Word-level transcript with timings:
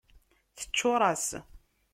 Teččuṛ-as. 0.57 1.27